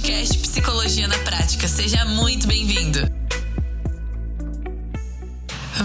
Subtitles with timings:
[0.00, 1.68] podcast Psicologia na Prática.
[1.68, 3.19] Seja muito bem-vindo.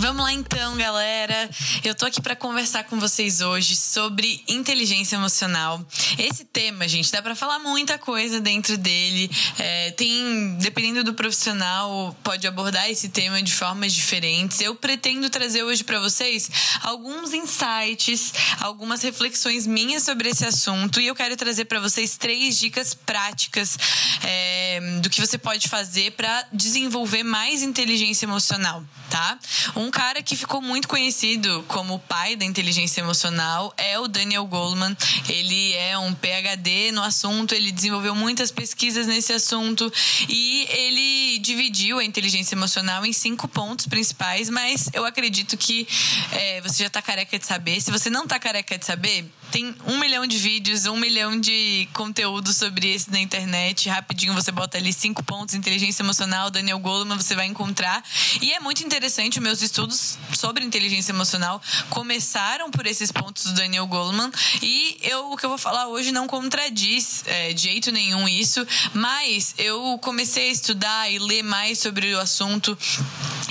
[0.06, 1.50] Vamos lá então, galera.
[1.84, 5.84] Eu tô aqui para conversar com vocês hoje sobre inteligência emocional.
[6.20, 9.32] Esse tema, gente, dá para falar muita coisa dentro dele.
[9.58, 14.62] É, tem, dependendo do profissional, pode abordar esse tema de formas diferentes.
[14.62, 16.52] Eu pretendo trazer hoje para vocês
[16.84, 22.60] alguns insights, algumas reflexões minhas sobre esse assunto e eu quero trazer para vocês três
[22.60, 23.76] dicas práticas
[24.22, 29.40] é, do que você pode fazer para desenvolver mais inteligência emocional, tá?
[29.76, 34.46] Um cara que ficou muito conhecido como o pai da inteligência emocional é o Daniel
[34.46, 34.94] Goleman.
[35.30, 39.90] Ele é um PhD no assunto, ele desenvolveu muitas pesquisas nesse assunto
[40.28, 45.88] e ele dividiu a inteligência emocional em cinco pontos principais, mas eu acredito que
[46.34, 47.80] é, você já está careca de saber.
[47.80, 51.88] Se você não está careca de saber, tem um milhão de vídeos, um milhão de
[51.94, 53.88] conteúdo sobre isso na internet.
[53.88, 58.04] Rapidinho você bota ali cinco pontos, inteligência emocional, Daniel Goleman, você vai encontrar.
[58.42, 63.88] E é muito interessante, meus estudos sobre inteligência emocional começaram por esses pontos do Daniel
[63.88, 64.32] Goleman.
[64.62, 68.66] E eu, o que eu vou falar hoje não contradiz é, de jeito nenhum isso,
[68.94, 72.78] mas eu comecei a estudar e ler mais sobre o assunto.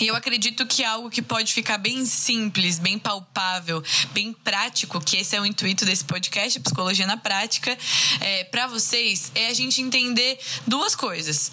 [0.00, 3.82] E eu acredito que é algo que pode ficar bem simples, bem palpável,
[4.12, 7.76] bem prático, que esse é o intuito desse podcast, Psicologia na Prática,
[8.20, 11.52] é, para vocês, é a gente entender duas coisas.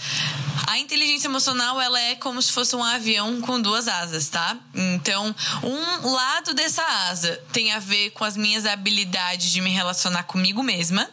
[0.68, 4.58] A inteligência emocional, ela é como se fosse um avião com duas asas, tá?
[4.74, 10.24] Então, um lado dessa asa tem a ver com as minhas habilidades de me relacionar
[10.24, 11.10] comigo mesma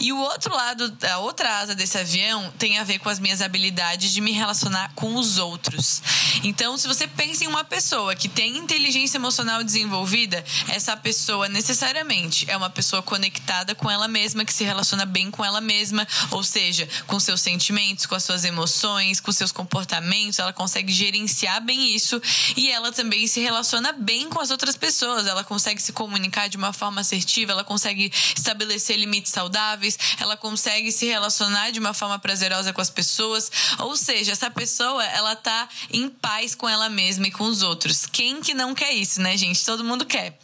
[0.00, 3.40] e o outro lado, a outra asa desse avião tem a ver com as minhas
[3.40, 6.02] habilidades de me relacionar com os outros.
[6.42, 12.50] Então, se você pensa em uma pessoa que tem inteligência emocional desenvolvida, essa pessoa necessariamente
[12.50, 16.42] é uma pessoa conectada com ela mesma, que se relaciona bem com ela mesma, ou
[16.42, 21.94] seja, com seus sentimentos, com as suas emoções, com seus comportamentos, ela consegue gerenciar bem
[21.94, 22.20] isso
[22.56, 26.56] e ela também se relaciona bem com as outras pessoas, ela consegue se comunicar de
[26.56, 32.18] uma forma assertiva, ela consegue estabelecer limites saudáveis ela consegue se relacionar de uma forma
[32.18, 33.50] prazerosa com as pessoas.
[33.78, 38.06] Ou seja, essa pessoa, ela tá em paz com ela mesma e com os outros.
[38.06, 39.64] Quem que não quer isso, né, gente?
[39.64, 40.38] Todo mundo quer.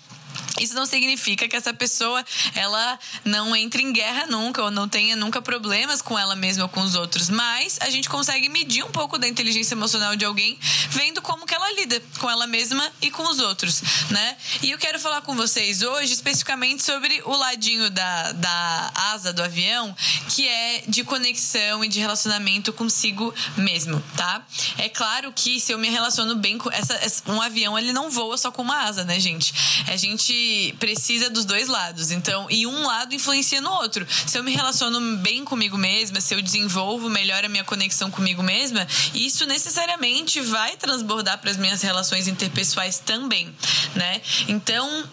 [0.61, 2.25] Isso não significa que essa pessoa
[2.55, 6.69] ela não entre em guerra nunca ou não tenha nunca problemas com ela mesma ou
[6.69, 10.59] com os outros, mas a gente consegue medir um pouco da inteligência emocional de alguém
[10.91, 14.37] vendo como que ela lida com ela mesma e com os outros, né?
[14.63, 19.43] E eu quero falar com vocês hoje especificamente sobre o ladinho da, da asa do
[19.43, 19.95] avião,
[20.31, 24.45] que é de conexão e de relacionamento consigo mesmo, tá?
[24.79, 28.37] É claro que se eu me relaciono bem com essa, um avião, ele não voa
[28.37, 29.53] só com uma asa, né, gente?
[29.87, 30.48] A gente
[30.79, 32.11] precisa dos dois lados.
[32.11, 34.07] Então, e um lado influencia no outro.
[34.27, 38.43] Se eu me relaciono bem comigo mesma, se eu desenvolvo melhor a minha conexão comigo
[38.43, 43.55] mesma, isso necessariamente vai transbordar para as minhas relações interpessoais também,
[43.95, 44.21] né?
[44.49, 45.05] Então,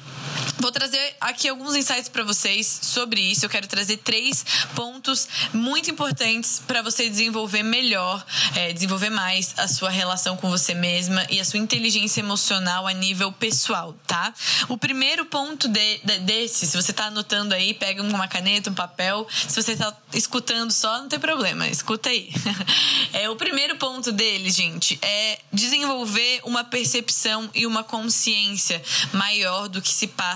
[0.60, 3.46] Vou trazer aqui alguns insights para vocês sobre isso.
[3.46, 4.46] Eu quero trazer três
[4.76, 8.24] pontos muito importantes para você desenvolver melhor,
[8.56, 12.94] é, desenvolver mais a sua relação com você mesma e a sua inteligência emocional a
[12.94, 14.34] nível pessoal, tá?
[14.70, 18.74] O primeiro ponto de, de, desse, se você tá anotando aí, pega uma caneta, um
[18.74, 19.28] papel.
[19.48, 22.30] Se você tá escutando só, não tem problema, escuta aí.
[23.14, 29.82] é, o primeiro ponto dele, gente, é desenvolver uma percepção e uma consciência maior do
[29.82, 30.35] que se passa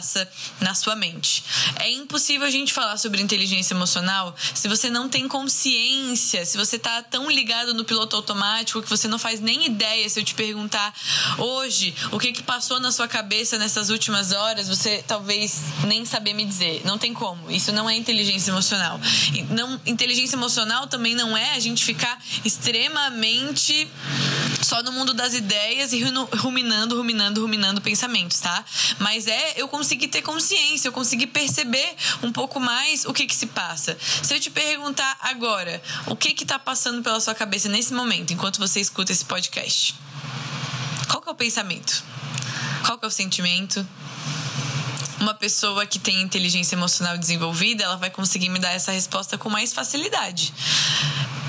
[0.59, 1.43] na sua mente.
[1.79, 6.77] É impossível a gente falar sobre inteligência emocional se você não tem consciência, se você
[6.77, 10.33] tá tão ligado no piloto automático que você não faz nem ideia se eu te
[10.33, 10.93] perguntar
[11.37, 16.33] hoje o que que passou na sua cabeça nessas últimas horas, você talvez nem saber
[16.33, 16.81] me dizer.
[16.85, 17.49] Não tem como.
[17.51, 18.99] Isso não é inteligência emocional.
[19.49, 23.87] Não, inteligência emocional também não é a gente ficar extremamente
[24.61, 26.03] só no mundo das ideias e
[26.37, 28.63] ruminando, ruminando, ruminando pensamentos, tá?
[28.99, 33.35] Mas é eu conseguir ter consciência, eu conseguir perceber um pouco mais o que que
[33.35, 33.97] se passa.
[33.99, 38.33] Se eu te perguntar agora, o que que tá passando pela sua cabeça nesse momento,
[38.33, 39.95] enquanto você escuta esse podcast?
[41.07, 42.03] Qual que é o pensamento?
[42.85, 43.85] Qual que é o sentimento?
[45.19, 49.49] Uma pessoa que tem inteligência emocional desenvolvida, ela vai conseguir me dar essa resposta com
[49.49, 50.53] mais facilidade.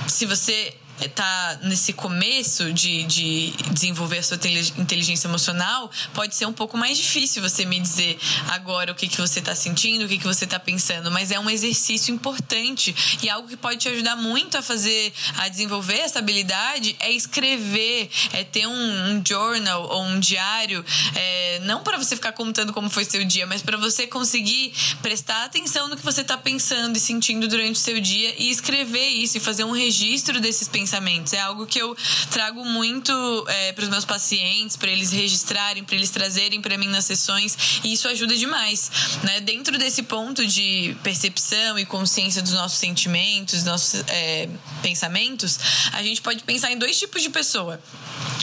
[0.08, 0.76] Se você
[1.08, 4.38] tá nesse começo de, de desenvolver a sua
[4.76, 8.18] inteligência emocional, pode ser um pouco mais difícil você me dizer
[8.48, 11.38] agora o que, que você está sentindo, o que, que você está pensando, mas é
[11.38, 16.18] um exercício importante e algo que pode te ajudar muito a fazer, a desenvolver essa
[16.18, 18.72] habilidade é escrever, é ter um,
[19.10, 23.46] um journal ou um diário, é, não para você ficar contando como foi seu dia,
[23.46, 27.78] mas para você conseguir prestar atenção no que você está pensando e sentindo durante o
[27.78, 30.89] seu dia e escrever isso e fazer um registro desses pensamentos.
[31.32, 31.96] É algo que eu
[32.30, 33.12] trago muito
[33.48, 37.80] é, para os meus pacientes, para eles registrarem, para eles trazerem para mim nas sessões
[37.84, 38.90] e isso ajuda demais,
[39.22, 39.40] né?
[39.40, 44.48] Dentro desse ponto de percepção e consciência dos nossos sentimentos, nossos é,
[44.82, 45.58] pensamentos,
[45.92, 47.80] a gente pode pensar em dois tipos de pessoa.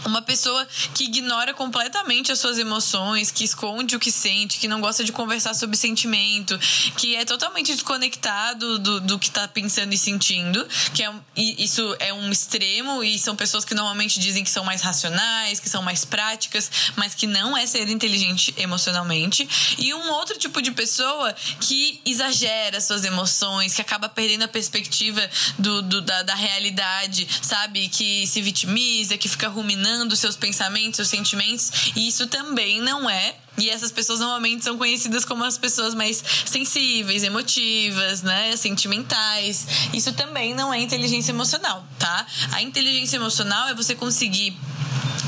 [0.05, 4.79] Uma pessoa que ignora completamente as suas emoções, que esconde o que sente, que não
[4.79, 6.57] gosta de conversar sobre sentimento,
[6.97, 12.13] que é totalmente desconectado do, do que está pensando e sentindo, que é, isso é
[12.13, 16.05] um extremo e são pessoas que normalmente dizem que são mais racionais, que são mais
[16.05, 19.47] práticas, mas que não é ser inteligente emocionalmente.
[19.77, 25.27] E um outro tipo de pessoa que exagera suas emoções, que acaba perdendo a perspectiva
[25.57, 27.89] do, do da, da realidade, sabe?
[27.89, 31.91] Que se vitimiza, que fica ruminando seus pensamentos, seus sentimentos.
[31.95, 36.23] E isso também não é e essas pessoas normalmente são conhecidas como as pessoas mais
[36.45, 38.55] sensíveis, emotivas, né?
[38.55, 39.65] Sentimentais.
[39.93, 42.25] Isso também não é inteligência emocional, tá?
[42.51, 44.55] A inteligência emocional é você conseguir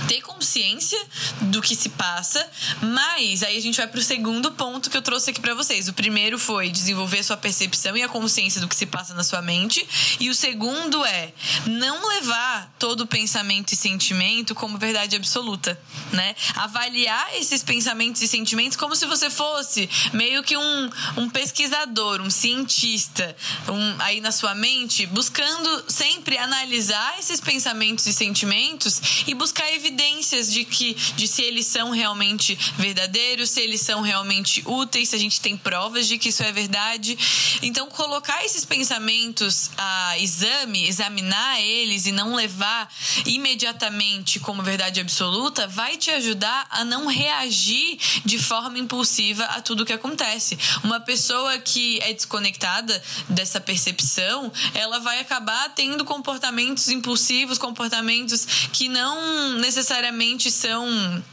[0.09, 0.99] ter consciência
[1.39, 2.43] do que se passa,
[2.81, 5.87] mas aí a gente vai pro segundo ponto que eu trouxe aqui para vocês.
[5.87, 9.39] O primeiro foi desenvolver sua percepção e a consciência do que se passa na sua
[9.39, 9.87] mente,
[10.19, 11.31] e o segundo é
[11.67, 15.79] não levar todo pensamento e sentimento como verdade absoluta,
[16.11, 16.35] né?
[16.55, 22.31] Avaliar esses pensamentos e sentimentos como se você fosse meio que um, um pesquisador, um
[22.31, 23.35] cientista,
[23.67, 29.98] um, aí na sua mente, buscando sempre analisar esses pensamentos e sentimentos e buscar evidências
[29.99, 35.15] evidências de que de se eles são realmente verdadeiros, se eles são realmente úteis, se
[35.15, 37.17] a gente tem provas de que isso é verdade.
[37.61, 42.89] Então, colocar esses pensamentos a exame, examinar eles e não levar
[43.25, 49.85] imediatamente como verdade absoluta, vai te ajudar a não reagir de forma impulsiva a tudo
[49.85, 50.57] que acontece.
[50.83, 58.87] Uma pessoa que é desconectada dessa percepção, ela vai acabar tendo comportamentos impulsivos, comportamentos que
[58.87, 61.23] não necessariamente necessariamente são.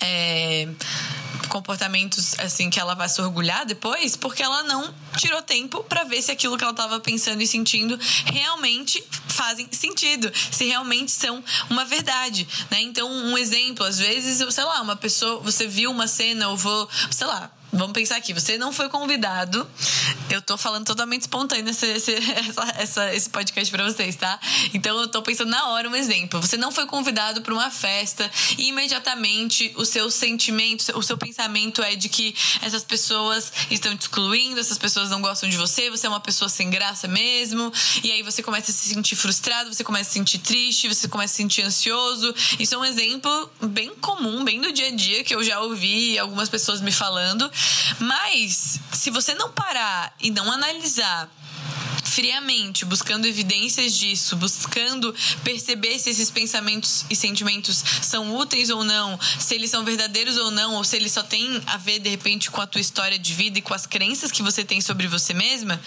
[0.00, 0.68] É,
[1.48, 6.22] comportamentos assim que ela vai se orgulhar depois, porque ela não tirou tempo para ver
[6.22, 11.84] se aquilo que ela estava pensando e sentindo realmente fazem sentido, se realmente são uma
[11.84, 12.80] verdade, né?
[12.80, 16.88] Então, um exemplo, às vezes, sei lá, uma pessoa, você viu uma cena ou vou,
[17.10, 19.66] sei lá, Vamos pensar aqui, você não foi convidado.
[20.28, 24.38] Eu tô falando totalmente espontâneo esse, esse, essa, essa, esse podcast pra vocês, tá?
[24.74, 26.38] Então eu tô pensando na hora um exemplo.
[26.38, 31.82] Você não foi convidado para uma festa e imediatamente o seu sentimento, o seu pensamento
[31.82, 36.06] é de que essas pessoas estão te excluindo, essas pessoas não gostam de você, você
[36.06, 37.72] é uma pessoa sem graça mesmo.
[38.04, 41.08] E aí você começa a se sentir frustrado, você começa a se sentir triste, você
[41.08, 42.34] começa a se sentir ansioso.
[42.58, 46.18] Isso é um exemplo bem comum, bem do dia a dia, que eu já ouvi
[46.18, 47.50] algumas pessoas me falando.
[47.98, 51.28] Mas, se você não parar e não analisar
[52.04, 59.18] friamente, buscando evidências disso, buscando perceber se esses pensamentos e sentimentos são úteis ou não,
[59.38, 62.50] se eles são verdadeiros ou não, ou se eles só têm a ver de repente
[62.50, 65.32] com a tua história de vida e com as crenças que você tem sobre você
[65.32, 65.80] mesma,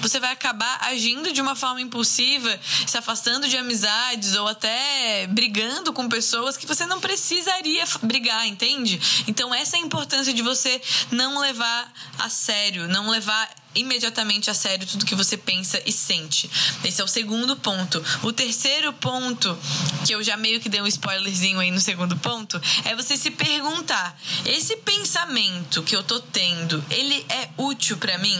[0.00, 5.92] você vai acabar agindo de uma forma impulsiva, se afastando de amizades ou até brigando
[5.92, 9.00] com pessoas que você não precisaria brigar, entende?
[9.26, 14.54] Então essa é a importância de você não levar a sério, não levar imediatamente a
[14.54, 16.50] sério tudo que você pensa e sente.
[16.84, 18.02] Esse é o segundo ponto.
[18.22, 19.58] O terceiro ponto,
[20.04, 23.30] que eu já meio que dei um spoilerzinho aí no segundo ponto, é você se
[23.30, 28.38] perguntar: esse pensamento que eu tô tendo, ele é útil para mim?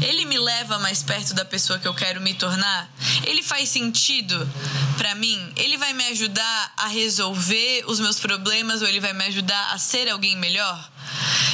[0.00, 2.90] Ele me leva mais perto da pessoa que eu quero me tornar?
[3.24, 4.48] Ele faz sentido
[4.96, 5.52] para mim?
[5.56, 9.78] Ele vai me ajudar a resolver os meus problemas ou ele vai me ajudar a
[9.78, 10.90] ser alguém melhor?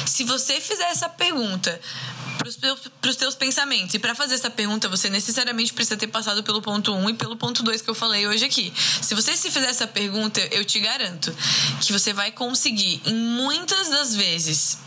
[0.05, 1.79] Se você fizer essa pergunta
[2.37, 3.93] para os teus pensamentos.
[3.93, 7.13] E para fazer essa pergunta, você necessariamente precisa ter passado pelo ponto 1 um e
[7.13, 8.73] pelo ponto 2 que eu falei hoje aqui.
[9.01, 11.35] Se você se fizer essa pergunta, eu te garanto
[11.81, 14.77] que você vai conseguir, em muitas das vezes,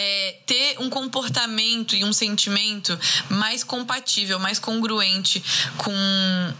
[0.00, 5.42] é, ter um comportamento e um sentimento mais compatível, mais congruente
[5.76, 5.92] com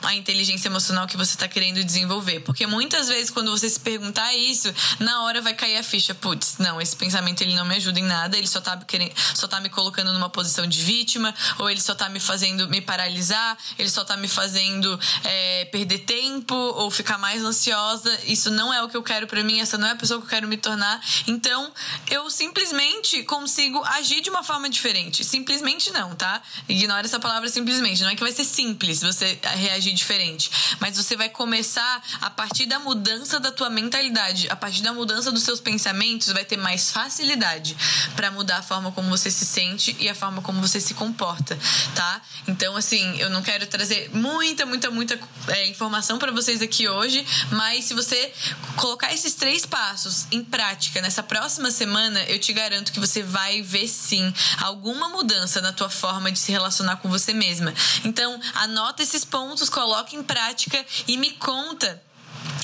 [0.03, 2.41] a inteligência emocional que você está querendo desenvolver.
[2.41, 6.15] Porque muitas vezes, quando você se perguntar isso, na hora vai cair a ficha.
[6.15, 9.49] Putz, não, esse pensamento ele não me ajuda em nada, ele só tá, querendo, só
[9.49, 13.57] tá me colocando numa posição de vítima, ou ele só tá me fazendo me paralisar,
[13.79, 18.19] ele só tá me fazendo é, perder tempo ou ficar mais ansiosa.
[18.25, 20.27] Isso não é o que eu quero para mim, essa não é a pessoa que
[20.27, 21.01] eu quero me tornar.
[21.27, 21.73] Então,
[22.11, 25.23] eu simplesmente consigo agir de uma forma diferente.
[25.25, 26.43] Simplesmente não, tá?
[26.69, 28.03] Ignora essa palavra simplesmente.
[28.03, 32.67] Não é que vai ser simples você reagir diferente, mas você vai começar a partir
[32.67, 36.91] da mudança da tua mentalidade, a partir da mudança dos seus pensamentos, vai ter mais
[36.91, 37.77] facilidade
[38.17, 41.57] para mudar a forma como você se sente e a forma como você se comporta,
[41.95, 42.21] tá?
[42.49, 47.25] Então, assim, eu não quero trazer muita, muita, muita é, informação para vocês aqui hoje,
[47.53, 48.33] mas se você
[48.75, 53.61] colocar esses três passos em prática nessa próxima semana, eu te garanto que você vai
[53.61, 57.75] ver sim alguma mudança na tua forma de se relacionar com você mesma.
[58.05, 62.01] Então, anota esses pontos, coloca em prática e me conta.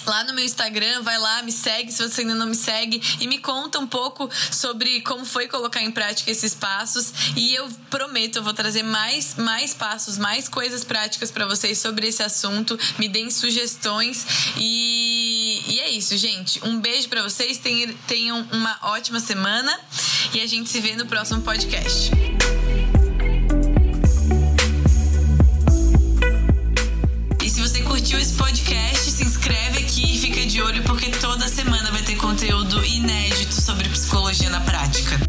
[0.06, 3.26] Lá no meu Instagram, vai lá, me segue se você ainda não me segue e
[3.26, 7.12] me conta um pouco sobre como foi colocar em prática esses passos.
[7.34, 12.06] E eu prometo, eu vou trazer mais mais passos, mais coisas práticas para vocês sobre
[12.06, 14.24] esse assunto, me deem sugestões.
[14.56, 16.64] E, e é isso, gente.
[16.64, 17.60] Um beijo para vocês,
[18.06, 19.76] tenham uma ótima semana
[20.34, 22.10] e a gente se vê no próximo podcast.
[27.42, 31.48] E se você curtiu esse podcast, se inscreve aqui e fica de olho porque toda
[31.48, 35.25] semana vai ter conteúdo inédito sobre psicologia na prática.